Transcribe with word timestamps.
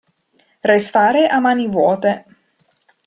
Restare 0.69 1.27
a 1.27 1.39
mani 1.39 1.67
vuote. 1.67 2.15